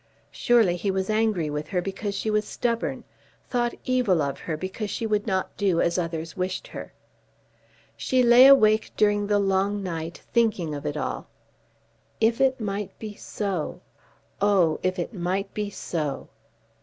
[0.31, 3.03] Surely he was angry with her because she was stubborn,
[3.47, 6.91] thought evil of her because she would not do as others wished her!
[7.95, 11.27] She lay awake during the long night thinking of it all.
[12.19, 13.79] If it might be so!
[14.41, 16.29] Oh; if it might be so!